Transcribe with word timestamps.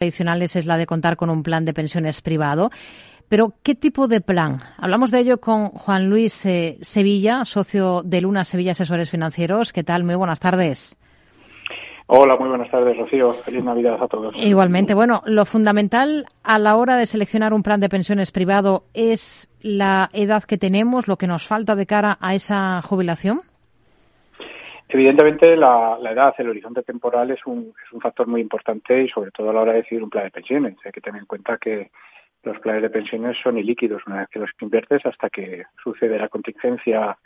tradicionales 0.00 0.56
es 0.56 0.64
la 0.64 0.78
de 0.78 0.86
contar 0.86 1.18
con 1.18 1.28
un 1.28 1.42
plan 1.42 1.66
de 1.66 1.74
pensiones 1.74 2.22
privado. 2.22 2.70
Pero, 3.28 3.52
¿qué 3.62 3.74
tipo 3.74 4.08
de 4.08 4.22
plan? 4.22 4.60
Hablamos 4.78 5.10
de 5.10 5.18
ello 5.18 5.42
con 5.42 5.68
Juan 5.68 6.08
Luis 6.08 6.46
eh, 6.46 6.78
Sevilla, 6.80 7.44
socio 7.44 8.00
de 8.02 8.22
Luna 8.22 8.44
Sevilla 8.44 8.70
Asesores 8.70 9.10
Financieros. 9.10 9.74
¿Qué 9.74 9.84
tal? 9.84 10.04
Muy 10.04 10.14
buenas 10.14 10.40
tardes. 10.40 10.96
Hola, 12.06 12.38
muy 12.38 12.48
buenas 12.48 12.70
tardes, 12.70 12.96
Rocío. 12.96 13.34
Feliz 13.44 13.62
Navidad 13.62 14.02
a 14.02 14.08
todos. 14.08 14.34
Igualmente. 14.38 14.94
Bueno, 14.94 15.20
lo 15.26 15.44
fundamental 15.44 16.24
a 16.42 16.58
la 16.58 16.76
hora 16.76 16.96
de 16.96 17.04
seleccionar 17.04 17.52
un 17.52 17.62
plan 17.62 17.80
de 17.80 17.90
pensiones 17.90 18.32
privado 18.32 18.84
es 18.94 19.50
la 19.60 20.08
edad 20.14 20.44
que 20.44 20.56
tenemos, 20.56 21.08
lo 21.08 21.18
que 21.18 21.26
nos 21.26 21.46
falta 21.46 21.76
de 21.76 21.84
cara 21.84 22.16
a 22.22 22.34
esa 22.34 22.80
jubilación. 22.80 23.42
Evidentemente, 24.92 25.56
la, 25.56 25.98
edad, 26.10 26.34
el 26.38 26.48
horizonte 26.48 26.82
temporal 26.82 27.30
es 27.30 27.46
un, 27.46 27.72
es 27.86 27.92
un 27.92 28.00
factor 28.00 28.26
muy 28.26 28.40
importante 28.40 29.04
y 29.04 29.08
sobre 29.08 29.30
todo 29.30 29.50
a 29.50 29.52
la 29.52 29.60
hora 29.60 29.72
de 29.72 29.78
decidir 29.78 30.02
un 30.02 30.10
plan 30.10 30.24
de 30.24 30.32
pensiones. 30.32 30.76
Hay 30.84 30.90
que 30.90 31.00
tener 31.00 31.20
en 31.20 31.26
cuenta 31.26 31.58
que 31.58 31.90
los 32.42 32.58
planes 32.58 32.82
de 32.82 32.90
pensiones 32.90 33.36
son 33.40 33.56
ilíquidos 33.56 34.02
una 34.06 34.18
vez 34.18 34.28
que 34.28 34.40
los 34.40 34.50
inviertes 34.60 35.06
hasta 35.06 35.30
que 35.30 35.64
sucede 35.82 36.18
la 36.18 36.28
contingencia 36.28 37.16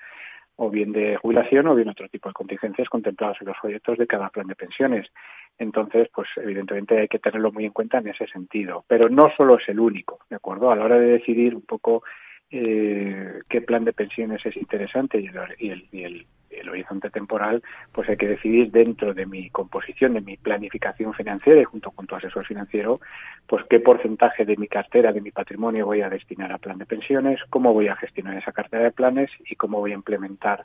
o 0.56 0.68
bien 0.68 0.92
de 0.92 1.16
jubilación 1.16 1.66
o 1.66 1.74
bien 1.74 1.88
otro 1.88 2.08
tipo 2.08 2.28
de 2.28 2.34
contingencias 2.34 2.88
contempladas 2.90 3.38
en 3.40 3.48
los 3.48 3.56
proyectos 3.58 3.96
de 3.96 4.06
cada 4.06 4.28
plan 4.28 4.46
de 4.46 4.56
pensiones. 4.56 5.10
Entonces, 5.58 6.08
pues 6.14 6.28
evidentemente 6.36 6.98
hay 6.98 7.08
que 7.08 7.18
tenerlo 7.18 7.50
muy 7.50 7.64
en 7.64 7.72
cuenta 7.72 7.98
en 7.98 8.08
ese 8.08 8.26
sentido. 8.26 8.84
Pero 8.86 9.08
no 9.08 9.32
solo 9.36 9.56
es 9.56 9.66
el 9.70 9.80
único, 9.80 10.18
¿de 10.28 10.36
acuerdo? 10.36 10.70
A 10.70 10.76
la 10.76 10.84
hora 10.84 10.98
de 10.98 11.06
decidir 11.06 11.54
un 11.54 11.62
poco 11.62 12.02
eh, 12.50 13.40
qué 13.48 13.62
plan 13.62 13.84
de 13.84 13.94
pensiones 13.94 14.44
es 14.44 14.56
interesante 14.56 15.18
y 15.18 15.28
el, 15.28 15.38
y 15.58 15.70
el 15.70 15.88
el 15.94 16.26
horizonte 16.68 17.10
temporal, 17.10 17.62
pues 17.92 18.08
hay 18.08 18.16
que 18.16 18.28
decidir 18.28 18.70
dentro 18.70 19.14
de 19.14 19.26
mi 19.26 19.50
composición, 19.50 20.14
de 20.14 20.20
mi 20.20 20.36
planificación 20.36 21.14
financiera 21.14 21.60
y 21.60 21.64
junto 21.64 21.90
con 21.90 22.06
tu 22.06 22.14
asesor 22.14 22.46
financiero, 22.46 23.00
pues 23.46 23.64
qué 23.68 23.80
porcentaje 23.80 24.44
de 24.44 24.56
mi 24.56 24.68
cartera, 24.68 25.12
de 25.12 25.20
mi 25.20 25.30
patrimonio 25.30 25.86
voy 25.86 26.02
a 26.02 26.10
destinar 26.10 26.52
a 26.52 26.58
plan 26.58 26.78
de 26.78 26.86
pensiones, 26.86 27.40
cómo 27.50 27.72
voy 27.72 27.88
a 27.88 27.96
gestionar 27.96 28.36
esa 28.36 28.52
cartera 28.52 28.84
de 28.84 28.92
planes 28.92 29.30
y 29.48 29.56
cómo 29.56 29.80
voy 29.80 29.92
a 29.92 29.94
implementar 29.94 30.64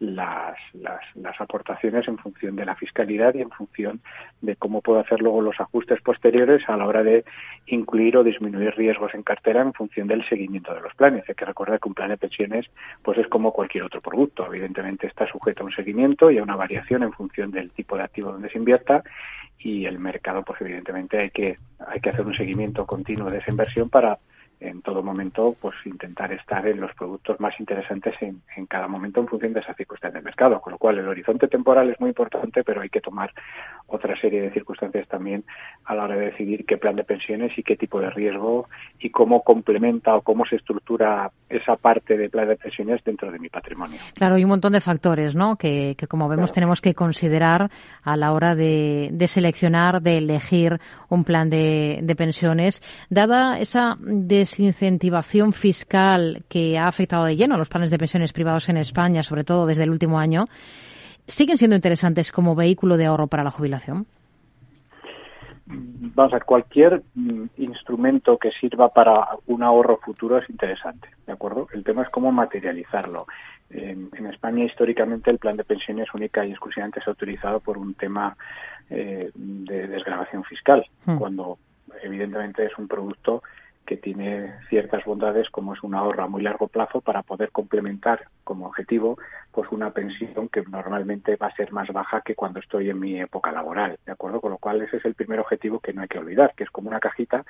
las, 0.00 0.56
las, 0.72 1.00
las, 1.14 1.38
aportaciones 1.40 2.08
en 2.08 2.16
función 2.16 2.56
de 2.56 2.64
la 2.64 2.74
fiscalidad 2.74 3.34
y 3.34 3.42
en 3.42 3.50
función 3.50 4.00
de 4.40 4.56
cómo 4.56 4.80
puedo 4.80 4.98
hacer 4.98 5.20
luego 5.20 5.42
los 5.42 5.60
ajustes 5.60 6.00
posteriores 6.00 6.66
a 6.68 6.76
la 6.78 6.86
hora 6.86 7.02
de 7.02 7.24
incluir 7.66 8.16
o 8.16 8.24
disminuir 8.24 8.74
riesgos 8.76 9.14
en 9.14 9.22
cartera 9.22 9.60
en 9.60 9.74
función 9.74 10.08
del 10.08 10.26
seguimiento 10.26 10.74
de 10.74 10.80
los 10.80 10.94
planes. 10.94 11.24
Hay 11.28 11.34
que 11.34 11.44
recordar 11.44 11.78
que 11.78 11.88
un 11.88 11.94
plan 11.94 12.08
de 12.08 12.16
pensiones 12.16 12.66
pues 13.02 13.18
es 13.18 13.28
como 13.28 13.52
cualquier 13.52 13.84
otro 13.84 14.00
producto. 14.00 14.46
Evidentemente 14.46 15.06
está 15.06 15.26
sujeto 15.26 15.62
a 15.62 15.66
un 15.66 15.72
seguimiento 15.72 16.30
y 16.30 16.38
a 16.38 16.42
una 16.42 16.56
variación 16.56 17.02
en 17.02 17.12
función 17.12 17.50
del 17.50 17.70
tipo 17.70 17.98
de 17.98 18.04
activo 18.04 18.32
donde 18.32 18.48
se 18.48 18.56
invierta 18.56 19.02
y 19.58 19.84
el 19.84 19.98
mercado 19.98 20.42
pues 20.42 20.58
evidentemente 20.62 21.18
hay 21.18 21.30
que 21.30 21.58
hay 21.86 22.00
que 22.00 22.08
hacer 22.08 22.26
un 22.26 22.34
seguimiento 22.34 22.86
continuo 22.86 23.30
de 23.30 23.38
esa 23.38 23.50
inversión 23.50 23.90
para 23.90 24.18
en 24.60 24.82
todo 24.82 25.02
momento 25.02 25.56
pues 25.60 25.74
intentar 25.86 26.32
estar 26.32 26.66
en 26.66 26.80
los 26.80 26.94
productos 26.94 27.40
más 27.40 27.58
interesantes 27.58 28.14
en, 28.20 28.42
en, 28.56 28.66
cada 28.66 28.88
momento 28.88 29.20
en 29.20 29.26
función 29.26 29.54
de 29.54 29.60
esa 29.60 29.74
circunstancia 29.74 30.18
del 30.18 30.24
mercado. 30.24 30.60
Con 30.60 30.72
lo 30.72 30.78
cual 30.78 30.98
el 30.98 31.08
horizonte 31.08 31.48
temporal 31.48 31.90
es 31.90 31.98
muy 31.98 32.10
importante, 32.10 32.62
pero 32.62 32.82
hay 32.82 32.90
que 32.90 33.00
tomar 33.00 33.32
otra 33.86 34.16
serie 34.20 34.42
de 34.42 34.50
circunstancias 34.50 35.08
también 35.08 35.44
a 35.84 35.94
la 35.94 36.04
hora 36.04 36.16
de 36.16 36.26
decidir 36.26 36.64
qué 36.66 36.76
plan 36.76 36.94
de 36.94 37.04
pensiones 37.04 37.56
y 37.58 37.62
qué 37.62 37.76
tipo 37.76 38.00
de 38.00 38.10
riesgo 38.10 38.68
y 38.98 39.10
cómo 39.10 39.42
complementa 39.42 40.14
o 40.14 40.20
cómo 40.20 40.44
se 40.44 40.56
estructura 40.56 41.30
esa 41.48 41.76
parte 41.76 42.16
de 42.16 42.28
plan 42.28 42.48
de 42.48 42.56
pensiones 42.56 43.02
dentro 43.02 43.32
de 43.32 43.38
mi 43.38 43.48
patrimonio. 43.48 43.98
Claro, 44.14 44.36
hay 44.36 44.44
un 44.44 44.50
montón 44.50 44.74
de 44.74 44.80
factores, 44.80 45.34
¿no? 45.34 45.56
Que, 45.56 45.94
que 45.96 46.06
como 46.06 46.28
vemos 46.28 46.52
tenemos 46.52 46.80
que 46.80 46.94
considerar 46.94 47.70
a 48.02 48.16
la 48.16 48.32
hora 48.32 48.54
de, 48.54 49.08
de 49.12 49.26
seleccionar, 49.26 50.02
de 50.02 50.18
elegir 50.18 50.78
un 51.08 51.24
plan 51.24 51.48
de, 51.48 52.00
de 52.02 52.14
pensiones, 52.14 52.82
dada 53.08 53.58
esa 53.58 53.96
des 54.00 54.49
desincentivación 54.50 55.52
fiscal 55.52 56.42
que 56.48 56.76
ha 56.78 56.88
afectado 56.88 57.24
de 57.24 57.36
lleno 57.36 57.54
a 57.54 57.58
los 57.58 57.68
planes 57.68 57.90
de 57.90 57.98
pensiones 57.98 58.32
privados 58.32 58.68
en 58.68 58.76
España, 58.76 59.22
sobre 59.22 59.44
todo 59.44 59.66
desde 59.66 59.84
el 59.84 59.90
último 59.90 60.18
año, 60.18 60.46
siguen 61.26 61.56
siendo 61.56 61.76
interesantes 61.76 62.32
como 62.32 62.54
vehículo 62.54 62.96
de 62.96 63.06
ahorro 63.06 63.28
para 63.28 63.44
la 63.44 63.50
jubilación? 63.50 64.06
Vamos 65.66 66.32
a 66.32 66.36
ver, 66.36 66.44
cualquier 66.44 67.02
mm, 67.14 67.44
instrumento 67.58 68.36
que 68.38 68.50
sirva 68.50 68.88
para 68.88 69.24
un 69.46 69.62
ahorro 69.62 69.98
futuro 69.98 70.38
es 70.38 70.50
interesante, 70.50 71.08
¿de 71.26 71.32
acuerdo? 71.32 71.68
El 71.72 71.84
tema 71.84 72.02
es 72.02 72.08
cómo 72.10 72.32
materializarlo. 72.32 73.26
En, 73.70 74.10
España, 74.26 74.64
históricamente, 74.64 75.30
el 75.30 75.38
plan 75.38 75.56
de 75.56 75.62
pensiones 75.62 76.12
única 76.12 76.44
y 76.44 76.50
exclusivamente 76.50 77.00
se 77.00 77.08
ha 77.08 77.12
utilizado 77.12 77.60
por 77.60 77.78
un 77.78 77.94
tema 77.94 78.36
eh, 78.88 79.30
de 79.32 79.86
desgravación 79.86 80.42
fiscal, 80.42 80.84
hmm. 81.06 81.18
cuando 81.18 81.58
evidentemente 82.02 82.66
es 82.66 82.76
un 82.78 82.88
producto 82.88 83.44
que 83.90 83.96
tiene 83.96 84.54
ciertas 84.68 85.04
bondades 85.04 85.50
como 85.50 85.74
es 85.74 85.82
un 85.82 85.96
ahorro 85.96 86.22
a 86.22 86.28
muy 86.28 86.42
largo 86.42 86.68
plazo 86.68 87.00
para 87.00 87.24
poder 87.24 87.50
complementar 87.50 88.28
como 88.50 88.66
objetivo 88.66 89.16
pues 89.52 89.70
una 89.70 89.92
pensión 89.92 90.48
que 90.48 90.62
normalmente 90.62 91.36
va 91.36 91.46
a 91.46 91.54
ser 91.54 91.70
más 91.70 91.86
baja 91.92 92.22
que 92.22 92.34
cuando 92.34 92.58
estoy 92.58 92.90
en 92.90 92.98
mi 92.98 93.20
época 93.20 93.52
laboral, 93.52 93.96
¿de 94.04 94.10
acuerdo? 94.10 94.40
Con 94.40 94.50
lo 94.50 94.58
cual 94.58 94.82
ese 94.82 94.96
es 94.96 95.04
el 95.04 95.14
primer 95.14 95.38
objetivo 95.38 95.78
que 95.78 95.92
no 95.92 96.02
hay 96.02 96.08
que 96.08 96.18
olvidar, 96.18 96.52
que 96.56 96.64
es 96.64 96.70
como 96.70 96.88
una 96.88 96.98
cajita 96.98 97.44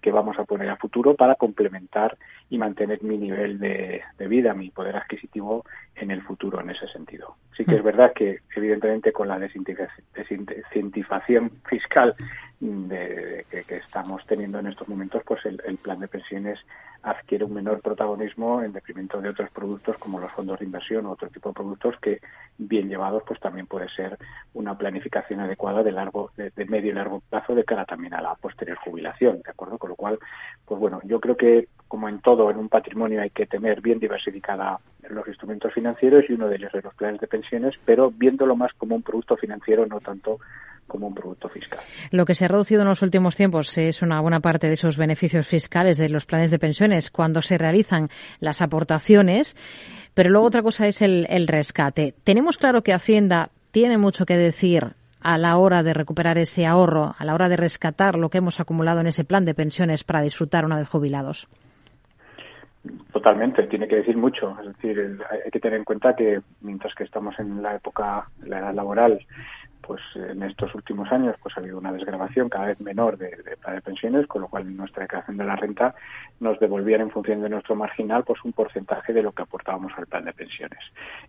que 0.00 0.10
vamos 0.10 0.40
a 0.40 0.44
poner 0.44 0.68
a 0.68 0.74
futuro 0.74 1.14
para 1.14 1.36
complementar 1.36 2.18
y 2.48 2.58
mantener 2.58 3.00
mi 3.04 3.16
nivel 3.16 3.60
de, 3.60 4.02
vida, 4.18 4.54
mi 4.54 4.70
poder 4.70 4.96
adquisitivo 4.96 5.64
en 5.94 6.10
el 6.10 6.22
futuro 6.22 6.60
en 6.60 6.70
ese 6.70 6.88
sentido. 6.88 7.36
Sí 7.56 7.64
que 7.64 7.76
es 7.76 7.82
mm. 7.82 7.86
verdad 7.86 8.12
que 8.12 8.40
evidentemente 8.56 9.12
con 9.12 9.28
la 9.28 9.38
desincentivación 9.38 11.52
fiscal 11.68 12.16
de, 12.60 13.46
que, 13.50 13.76
estamos 13.76 14.24
teniendo 14.26 14.58
en 14.58 14.66
estos 14.66 14.88
momentos, 14.88 15.22
pues 15.24 15.44
el, 15.46 15.78
plan 15.78 16.00
de 16.00 16.08
pensiones 16.08 16.58
adquiere 17.02 17.44
un 17.44 17.54
menor 17.54 17.80
protagonismo 17.80 18.62
en 18.62 18.72
detrimento 18.72 19.20
de 19.20 19.30
otros 19.30 19.50
productos 19.50 19.96
como 19.98 20.18
los 20.20 20.30
fondos 20.32 20.58
de 20.58 20.64
inversión 20.64 21.06
u 21.06 21.10
otro 21.10 21.28
tipo 21.28 21.48
de 21.48 21.54
productos 21.54 21.94
que, 22.00 22.20
bien 22.58 22.88
llevados, 22.88 23.22
pues 23.26 23.40
también 23.40 23.66
puede 23.66 23.88
ser 23.88 24.18
una 24.54 24.76
planificación 24.76 25.40
adecuada 25.40 25.82
de 25.82 25.92
largo, 25.92 26.30
de, 26.36 26.52
medio 26.66 26.90
y 26.90 26.94
largo 26.94 27.20
plazo 27.28 27.54
de 27.54 27.64
cara 27.64 27.84
también 27.84 28.14
a 28.14 28.20
la 28.20 28.34
posterior 28.34 28.76
jubilación, 28.78 29.40
¿de 29.42 29.50
acuerdo? 29.50 29.78
Con 29.78 29.90
lo 29.90 29.96
cual, 29.96 30.18
pues 30.64 30.80
bueno, 30.80 31.00
yo 31.04 31.20
creo 31.20 31.36
que 31.36 31.68
como 31.90 32.08
en 32.08 32.20
todo, 32.20 32.48
en 32.52 32.56
un 32.56 32.68
patrimonio 32.68 33.20
hay 33.20 33.30
que 33.30 33.46
tener 33.46 33.80
bien 33.80 33.98
diversificada 33.98 34.78
los 35.08 35.26
instrumentos 35.26 35.74
financieros 35.74 36.22
y 36.28 36.34
uno 36.34 36.46
de 36.46 36.54
ellos 36.54 36.72
es 36.72 36.84
los 36.84 36.94
planes 36.94 37.20
de 37.20 37.26
pensiones, 37.26 37.74
pero 37.84 38.12
viéndolo 38.12 38.54
más 38.54 38.72
como 38.74 38.94
un 38.94 39.02
producto 39.02 39.36
financiero, 39.36 39.84
no 39.86 39.98
tanto 39.98 40.38
como 40.86 41.08
un 41.08 41.14
producto 41.16 41.48
fiscal. 41.48 41.80
Lo 42.12 42.24
que 42.24 42.36
se 42.36 42.44
ha 42.44 42.48
reducido 42.48 42.82
en 42.82 42.88
los 42.88 43.02
últimos 43.02 43.34
tiempos 43.34 43.76
es 43.76 44.02
una 44.02 44.20
buena 44.20 44.38
parte 44.38 44.68
de 44.68 44.74
esos 44.74 44.96
beneficios 44.96 45.48
fiscales 45.48 45.98
de 45.98 46.08
los 46.10 46.26
planes 46.26 46.52
de 46.52 46.60
pensiones 46.60 47.10
cuando 47.10 47.42
se 47.42 47.58
realizan 47.58 48.08
las 48.38 48.62
aportaciones, 48.62 49.56
pero 50.14 50.30
luego 50.30 50.46
otra 50.46 50.62
cosa 50.62 50.86
es 50.86 51.02
el, 51.02 51.26
el 51.28 51.48
rescate. 51.48 52.14
Tenemos 52.22 52.56
claro 52.56 52.82
que 52.82 52.92
Hacienda 52.92 53.50
tiene 53.72 53.98
mucho 53.98 54.26
que 54.26 54.36
decir 54.36 54.94
a 55.20 55.38
la 55.38 55.56
hora 55.56 55.82
de 55.82 55.92
recuperar 55.92 56.38
ese 56.38 56.66
ahorro, 56.66 57.16
a 57.18 57.24
la 57.24 57.34
hora 57.34 57.48
de 57.48 57.56
rescatar 57.56 58.14
lo 58.14 58.30
que 58.30 58.38
hemos 58.38 58.60
acumulado 58.60 59.00
en 59.00 59.08
ese 59.08 59.24
plan 59.24 59.44
de 59.44 59.54
pensiones 59.54 60.04
para 60.04 60.22
disfrutar 60.22 60.64
una 60.64 60.78
vez 60.78 60.88
jubilados. 60.88 61.48
Totalmente, 63.12 63.64
tiene 63.64 63.88
que 63.88 63.96
decir 63.96 64.16
mucho. 64.16 64.56
Es 64.60 64.68
decir, 64.68 65.18
hay 65.30 65.50
que 65.50 65.60
tener 65.60 65.78
en 65.78 65.84
cuenta 65.84 66.16
que 66.16 66.40
mientras 66.62 66.94
que 66.94 67.04
estamos 67.04 67.38
en 67.38 67.62
la 67.62 67.76
época, 67.76 68.28
la 68.42 68.60
edad 68.60 68.74
laboral, 68.74 69.26
pues 69.82 70.00
en 70.14 70.42
estos 70.42 70.74
últimos 70.74 71.10
años 71.10 71.36
pues 71.42 71.56
ha 71.56 71.60
habido 71.60 71.78
una 71.78 71.92
desgrabación 71.92 72.48
cada 72.48 72.66
vez 72.66 72.80
menor 72.80 73.18
de, 73.18 73.30
de, 73.30 73.80
pensiones, 73.82 74.26
con 74.26 74.42
lo 74.42 74.48
cual 74.48 74.76
nuestra 74.76 75.02
declaración 75.02 75.36
de 75.36 75.44
la 75.44 75.56
renta 75.56 75.94
nos 76.38 76.60
devolvían 76.60 77.00
en 77.00 77.10
función 77.10 77.42
de 77.42 77.48
nuestro 77.48 77.74
marginal 77.74 78.24
pues 78.24 78.38
un 78.44 78.52
porcentaje 78.52 79.12
de 79.12 79.22
lo 79.22 79.32
que 79.32 79.42
aportábamos 79.42 79.92
al 79.96 80.06
plan 80.06 80.24
de 80.24 80.32
pensiones. 80.32 80.78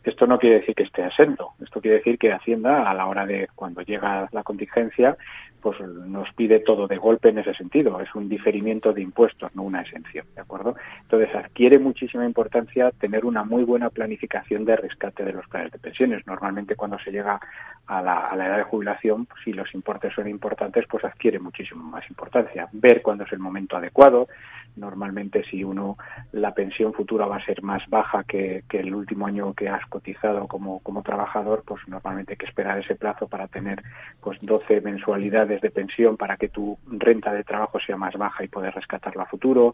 Esto 0.03 0.28
no 0.28 0.38
quiere 0.38 0.59
decir 0.59 0.75
que 0.75 0.83
esté 0.83 1.03
asento, 1.03 1.53
esto 1.63 1.81
quiere 1.81 1.97
decir 1.97 2.18
que 2.18 2.31
Hacienda 2.31 2.89
a 2.89 2.94
la 2.94 3.07
hora 3.07 3.25
de 3.25 3.50
cuando 3.56 3.81
llega 3.81 4.29
la 4.31 4.44
contingencia 4.44 5.18
pues 5.62 5.80
nos 5.80 6.32
pide 6.34 6.60
todo 6.60 6.88
de 6.88 6.98
golpe 6.98 7.30
en 7.30 7.40
ese 7.40 7.54
sentido, 7.54 8.00
es 8.02 8.14
un 8.16 8.28
diferimiento 8.28 8.94
de 8.94 9.02
impuestos, 9.02 9.54
no 9.56 9.63
una 9.63 9.81
exención, 9.81 10.25
¿de 10.36 10.42
acuerdo? 10.42 10.75
Entonces 11.02 11.34
adquiere 11.36 11.80
muchísima 11.80 12.25
importancia 12.25 12.92
tener 12.92 13.25
una 13.25 13.44
muy 13.44 13.63
buena 13.63 13.90
planificación 13.90 14.66
de 14.66 14.75
rescate 14.75 15.24
de 15.24 15.34
los 15.34 15.48
planes 15.48 15.72
de 15.72 15.80
pensiones. 15.80 16.25
Normalmente 16.25 16.75
cuando 16.75 16.98
se 17.00 17.12
llega 17.12 17.40
a 17.88 18.02
la, 18.02 18.28
a 18.28 18.36
la 18.36 18.48
edad 18.48 18.58
de 18.58 18.63
jubilación, 18.63 19.28
si 19.44 19.54
los 19.54 19.74
importes 19.74 20.13
son 20.13 20.28
importantes, 20.28 20.86
pues 20.90 21.04
adquiere 21.04 21.40
muchísimo 21.40 21.84
más 21.84 22.10
importancia. 22.10 22.68
Ver 22.72 23.02
cuándo 23.02 23.24
es 23.24 23.31
el 23.31 23.40
momento 23.40 23.78
adecuado. 23.78 24.28
Normalmente, 24.75 25.44
si 25.50 25.64
uno 25.64 25.98
la 26.31 26.54
pensión 26.54 26.94
futura 26.94 27.25
va 27.25 27.38
a 27.38 27.46
ser 27.46 27.62
más 27.62 27.84
baja 27.90 28.24
que, 28.24 28.64
el 28.72 28.96
último 28.96 29.28
año 29.28 29.54
que 29.54 29.68
has 29.68 29.86
cotizado 29.88 30.48
como, 30.48 30.80
como 30.80 31.04
trabajador, 31.04 31.64
pues 31.66 31.81
normalmente 31.88 32.34
hay 32.34 32.38
que 32.38 32.46
esperar 32.46 32.80
ese 32.80 32.96
plazo 32.96 33.28
para 33.28 33.48
tener 33.48 33.84
pues 34.22 34.40
12 34.42 34.81
mensualidades 34.81 35.50
de 35.59 35.71
pensión 35.71 36.15
para 36.15 36.38
que 36.38 36.48
tu 36.48 36.77
renta 36.88 37.33
de 37.33 37.44
trabajo 37.44 37.80
sea 37.80 37.98
más 37.98 38.15
baja 38.15 38.44
y 38.44 38.48
poder 38.48 38.74
rescatarlo 38.74 39.21
a 39.21 39.25
futuro. 39.25 39.74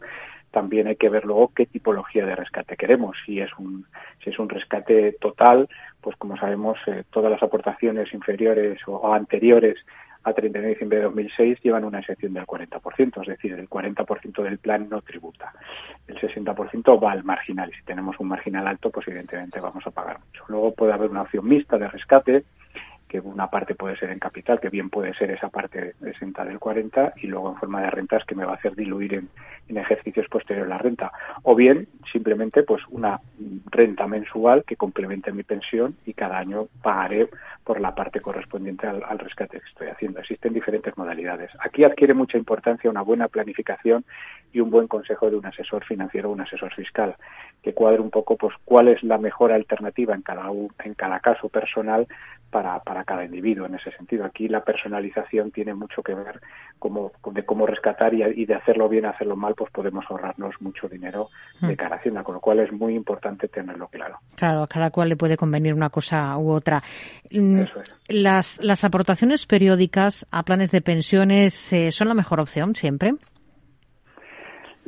También 0.50 0.88
hay 0.88 0.96
que 0.96 1.08
ver 1.08 1.24
luego 1.24 1.52
qué 1.54 1.66
tipología 1.66 2.26
de 2.26 2.34
rescate 2.34 2.76
queremos. 2.76 3.16
Si 3.24 3.38
es 3.38 3.50
un, 3.58 3.86
si 4.24 4.30
es 4.30 4.38
un 4.38 4.48
rescate 4.48 5.12
total, 5.20 5.68
pues 6.00 6.16
como 6.16 6.36
sabemos, 6.36 6.78
eh, 6.86 7.04
todas 7.10 7.30
las 7.30 7.42
aportaciones 7.42 8.12
inferiores 8.12 8.80
o, 8.86 9.12
anteriores 9.12 9.76
a 10.24 10.32
31 10.32 10.62
de 10.62 10.70
diciembre 10.70 10.98
de 10.98 11.04
2006 11.04 11.60
llevan 11.62 11.84
una 11.84 12.00
excepción 12.00 12.34
del 12.34 12.46
40%, 12.46 13.22
es 13.22 13.28
decir, 13.28 13.52
el 13.52 13.68
40% 13.68 14.42
del 14.42 14.58
plan 14.58 14.88
no 14.88 15.00
tributa. 15.02 15.52
El 16.06 16.18
60% 16.18 17.02
va 17.02 17.12
al 17.12 17.24
marginal 17.24 17.70
y 17.70 17.74
si 17.74 17.82
tenemos 17.84 18.18
un 18.18 18.28
marginal 18.28 18.66
alto, 18.66 18.90
pues 18.90 19.06
evidentemente 19.08 19.60
vamos 19.60 19.86
a 19.86 19.90
pagar 19.90 20.18
mucho. 20.18 20.44
Luego 20.48 20.74
puede 20.74 20.92
haber 20.92 21.10
una 21.10 21.22
opción 21.22 21.46
mixta 21.46 21.78
de 21.78 21.88
rescate 21.88 22.44
que 23.08 23.20
una 23.20 23.48
parte 23.48 23.74
puede 23.74 23.96
ser 23.96 24.10
en 24.10 24.18
capital, 24.18 24.60
que 24.60 24.68
bien 24.68 24.90
puede 24.90 25.14
ser 25.14 25.30
esa 25.30 25.48
parte 25.48 25.94
exenta 26.04 26.44
del 26.44 26.58
40, 26.58 27.14
y 27.16 27.26
luego 27.26 27.50
en 27.50 27.56
forma 27.56 27.80
de 27.80 27.90
rentas 27.90 28.24
que 28.24 28.34
me 28.34 28.44
va 28.44 28.52
a 28.52 28.56
hacer 28.56 28.76
diluir 28.76 29.14
en, 29.14 29.28
ejercicios 29.78 30.26
posteriores 30.28 30.68
la 30.68 30.78
renta. 30.78 31.12
O 31.44 31.54
bien, 31.54 31.88
simplemente, 32.12 32.62
pues 32.62 32.82
una 32.88 33.20
renta 33.70 34.06
mensual 34.06 34.64
que 34.64 34.76
complemente 34.76 35.30
mi 35.30 35.44
pensión 35.44 35.96
y 36.04 36.14
cada 36.14 36.38
año 36.38 36.66
pagaré 36.82 37.28
por 37.64 37.80
la 37.80 37.94
parte 37.94 38.20
correspondiente 38.20 38.86
al, 38.86 39.18
rescate 39.18 39.60
que 39.60 39.68
estoy 39.68 39.88
haciendo. 39.88 40.20
Existen 40.20 40.52
diferentes 40.52 40.96
modalidades. 40.96 41.50
Aquí 41.60 41.84
adquiere 41.84 42.12
mucha 42.12 42.36
importancia 42.36 42.90
una 42.90 43.02
buena 43.02 43.28
planificación 43.28 44.04
y 44.52 44.60
un 44.60 44.70
buen 44.70 44.88
consejo 44.88 45.30
de 45.30 45.36
un 45.36 45.46
asesor 45.46 45.84
financiero 45.84 46.28
o 46.28 46.32
un 46.32 46.40
asesor 46.40 46.74
fiscal, 46.74 47.14
que 47.62 47.74
cuadre 47.74 48.00
un 48.00 48.10
poco 48.10 48.36
pues 48.36 48.54
cuál 48.64 48.88
es 48.88 49.02
la 49.02 49.18
mejor 49.18 49.52
alternativa 49.52 50.14
en 50.14 50.22
cada, 50.22 50.50
en 50.84 50.94
cada 50.94 51.20
caso 51.20 51.48
personal 51.48 52.06
para 52.50 52.97
cada 53.04 53.24
individuo 53.24 53.66
en 53.66 53.74
ese 53.74 53.90
sentido. 53.92 54.24
Aquí 54.24 54.48
la 54.48 54.64
personalización 54.64 55.50
tiene 55.50 55.74
mucho 55.74 56.02
que 56.02 56.14
ver 56.14 56.40
como, 56.78 57.12
de 57.32 57.44
cómo 57.44 57.66
rescatar 57.66 58.14
y, 58.14 58.44
de 58.44 58.54
hacerlo 58.54 58.88
bien, 58.88 59.06
hacerlo 59.06 59.36
mal, 59.36 59.54
pues 59.54 59.70
podemos 59.70 60.04
ahorrarnos 60.08 60.54
mucho 60.60 60.88
dinero 60.88 61.28
de 61.60 61.72
mm. 61.72 61.76
cara 61.76 61.96
a 61.96 61.98
Hacienda, 61.98 62.22
con 62.22 62.34
lo 62.34 62.40
cual 62.40 62.60
es 62.60 62.72
muy 62.72 62.94
importante 62.94 63.48
tenerlo 63.48 63.88
claro. 63.88 64.18
Claro, 64.36 64.62
a 64.62 64.68
cada 64.68 64.90
cual 64.90 65.08
le 65.08 65.16
puede 65.16 65.36
convenir 65.36 65.74
una 65.74 65.90
cosa 65.90 66.36
u 66.38 66.50
otra. 66.50 66.82
Mm, 67.30 67.62
las, 68.08 68.60
las 68.62 68.84
aportaciones 68.84 69.46
periódicas 69.46 70.26
a 70.30 70.42
planes 70.42 70.70
de 70.70 70.80
pensiones 70.80 71.72
eh, 71.72 71.92
son 71.92 72.08
la 72.08 72.14
mejor 72.14 72.40
opción 72.40 72.74
siempre. 72.74 73.14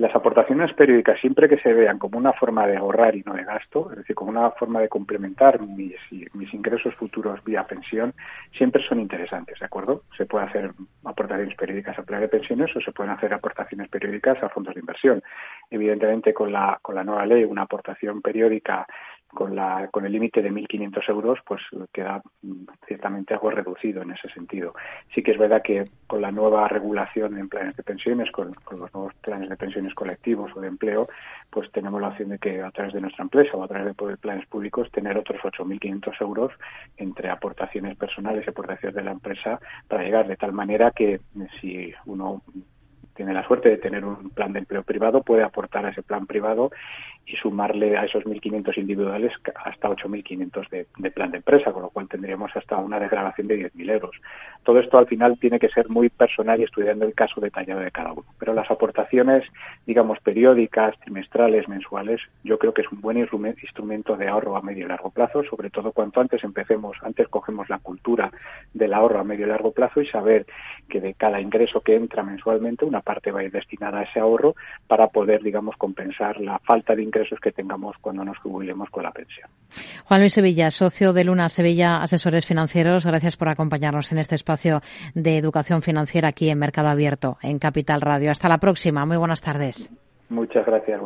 Las 0.01 0.17
aportaciones 0.17 0.73
periódicas, 0.73 1.21
siempre 1.21 1.47
que 1.47 1.59
se 1.59 1.75
vean 1.75 1.99
como 1.99 2.17
una 2.17 2.33
forma 2.33 2.67
de 2.67 2.75
ahorrar 2.75 3.15
y 3.17 3.23
no 3.23 3.35
de 3.35 3.45
gasto, 3.45 3.91
es 3.91 3.99
decir, 3.99 4.17
como 4.17 4.31
una 4.31 4.51
forma 4.53 4.81
de 4.81 4.89
complementar 4.89 5.61
mis, 5.61 5.95
mis 6.33 6.55
ingresos 6.55 6.95
futuros 6.95 7.45
vía 7.45 7.65
pensión, 7.65 8.15
siempre 8.57 8.83
son 8.89 8.99
interesantes, 8.99 9.59
¿de 9.61 9.67
acuerdo? 9.67 10.05
Se 10.17 10.25
puede 10.25 10.47
hacer 10.47 10.73
aportaciones 11.05 11.55
periódicas 11.55 11.99
a 11.99 12.03
plan 12.03 12.23
de 12.23 12.29
pensiones 12.29 12.75
o 12.75 12.81
se 12.81 12.93
pueden 12.93 13.13
hacer 13.13 13.35
aportaciones 13.35 13.89
periódicas 13.89 14.43
a 14.43 14.49
fondos 14.49 14.73
de 14.73 14.81
inversión. 14.81 15.23
Evidentemente, 15.71 16.33
con 16.33 16.51
la, 16.51 16.79
con 16.81 16.95
la 16.95 17.05
nueva 17.05 17.27
ley, 17.27 17.45
una 17.45 17.65
aportación 17.65 18.23
periódica 18.23 18.87
con, 19.33 19.55
la, 19.55 19.89
con 19.91 20.05
el 20.05 20.13
límite 20.13 20.43
de 20.43 20.51
1.500 20.51 21.09
euros, 21.09 21.39
pues 21.47 21.63
queda 21.93 22.23
mm, 22.43 22.65
ciertamente 22.87 23.35
algo 23.35 23.51
reducido 23.51 24.03
en 24.03 24.13
ese 24.13 24.29
sentido. 24.31 24.75
Sí 25.15 25.23
que 25.23 25.33
es 25.33 25.39
verdad 25.39 25.63
que 25.63 25.85
con 26.07 26.21
la 26.21 26.33
nueva 26.33 26.69
regulación 26.69 27.39
en 27.39 27.49
planes 27.49 27.77
de 27.77 27.83
pensiones, 27.83 28.31
con, 28.31 28.55
los 28.71 28.93
nuevos 28.95 29.15
planes 29.23 29.49
de 29.49 29.57
pensiones 29.57 29.95
colectivos 29.95 30.51
o 30.55 30.61
de 30.61 30.69
empleo, 30.69 31.09
pues 31.51 31.71
tenemos 31.73 32.01
la 32.01 32.09
opción 32.09 32.31
de 32.31 32.39
que 32.39 32.63
a 32.63 32.71
través 32.71 32.93
de 32.95 33.01
nuestra 33.01 33.23
empresa 33.23 33.57
o 33.57 33.63
a 33.63 33.69
través 33.69 33.97
de 33.97 34.17
planes 34.17 34.47
públicos 34.47 34.91
tener 34.91 35.17
otros 35.17 35.41
8.500 35.43 36.21
euros 36.21 36.53
entre 36.97 37.31
aportaciones 37.31 37.97
personales 37.97 38.45
y 38.47 38.51
aportaciones 38.51 38.95
de 38.95 39.05
la 39.05 39.13
empresa 39.13 39.61
para 39.89 40.03
llegar 40.03 40.27
de 40.27 40.37
tal 40.37 40.53
manera 40.53 40.91
que 40.91 41.21
si 41.61 41.93
uno 42.07 42.43
tiene 43.21 43.35
la 43.35 43.47
suerte 43.47 43.69
de 43.69 43.77
tener 43.77 44.03
un 44.03 44.31
plan 44.31 44.53
de 44.53 44.61
empleo 44.61 44.83
privado, 44.83 45.23
puede 45.23 45.43
aportar 45.43 45.85
a 45.85 45.91
ese 45.91 46.03
plan 46.03 46.27
privado 46.27 46.71
y 47.27 47.37
sumarle 47.37 47.97
a 47.97 48.05
esos 48.05 48.25
1.500 48.25 48.77
individuales 48.79 49.33
hasta 49.65 49.89
8.500 49.89 50.69
de, 50.69 50.87
de 50.99 51.11
plan 51.11 51.31
de 51.31 51.39
empresa, 51.39 51.73
con 51.73 51.83
lo 51.83 51.91
cual 51.91 52.09
tendríamos 52.09 52.51
hasta 52.57 52.77
una 52.77 52.99
degradación 52.99 53.47
de 53.47 53.71
10.000 53.71 53.91
euros. 53.93 54.17
Todo 54.65 54.79
esto 54.81 54.99
al 54.99 55.07
final 55.07 55.39
tiene 55.39 55.59
que 55.59 55.69
ser 55.69 55.89
muy 55.89 56.09
personal 56.09 56.61
y 56.61 56.65
estudiando 56.65 57.05
el 57.05 57.15
caso 57.15 57.41
detallado 57.41 57.81
de 57.81 57.91
cada 57.91 58.13
uno. 58.13 58.25
Pero 58.39 58.53
las 58.53 58.71
aportaciones, 58.71 59.45
digamos, 59.87 60.19
periódicas, 60.21 60.99
trimestrales, 61.01 61.69
mensuales, 61.69 62.21
yo 62.45 62.59
creo 62.59 62.75
que 62.75 62.83
es 62.83 62.93
un 62.93 63.01
buen 63.01 63.19
instrumento 63.19 64.17
de 64.17 64.29
ahorro 64.29 64.57
a 64.57 64.63
medio 64.63 64.87
y 64.87 64.89
largo 64.89 65.11
plazo, 65.11 65.43
sobre 65.45 65.71
todo 65.71 65.93
cuanto 65.93 66.21
antes 66.21 66.43
empecemos, 66.45 66.97
antes 67.03 67.29
cogemos 67.29 67.69
la 67.69 67.79
cultura 67.79 68.31
del 68.75 68.93
ahorro 68.93 69.21
a 69.21 69.25
medio 69.25 69.47
y 69.47 69.49
largo 69.49 69.73
plazo 69.73 70.01
y 70.01 70.07
saber 70.07 70.47
que 70.89 71.01
de 71.01 71.15
cada 71.15 71.41
ingreso 71.41 71.81
que 71.81 71.95
entra 71.95 72.23
mensualmente, 72.23 72.85
una 72.85 73.01
parte 73.01 73.31
va 73.31 73.41
a 73.41 73.45
ir 73.45 73.51
destinada 73.51 74.01
a 74.01 74.03
ese 74.03 74.21
ahorro 74.21 74.55
para 74.87 75.09
poder, 75.09 75.43
digamos, 75.43 75.77
compensar 75.77 76.41
la 76.41 76.59
falta 76.61 76.95
de 76.95 77.03
ingresos 77.11 77.39
que 77.41 77.53
tengamos 77.53 77.97
cuando 78.01 78.25
nos 78.25 78.39
jubilemos 78.39 78.89
con 78.91 79.03
la 79.03 79.11
pensión. 79.11 79.49
Juan 80.05 80.21
Luis 80.21 80.33
Sevilla, 80.33 80.71
socio 80.71 81.13
de 81.13 81.25
Luna 81.25 81.49
Sevilla 81.49 82.01
Asesores 82.01 82.47
Financieros, 82.47 83.05
gracias 83.05 83.37
por 83.37 83.49
acompañarnos 83.49 84.13
en 84.13 84.19
este 84.19 84.37
espacio 84.37 84.81
de 85.15 85.37
educación 85.37 85.83
financiera 85.83 86.29
aquí 86.29 86.49
en 86.49 86.59
Mercado 86.59 86.89
Abierto, 86.89 87.37
en 87.43 87.59
Capital 87.59 88.01
Radio. 88.01 88.31
Hasta 88.31 88.49
la 88.49 88.59
próxima. 88.59 89.05
Muy 89.05 89.17
buenas 89.17 89.43
tardes. 89.43 89.91
Muchas 90.29 90.65
gracias. 90.65 90.99